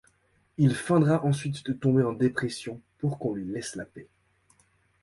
[0.57, 4.07] Il feindra ensuite de tomber en dépression pour qu'on lui laisse la paix.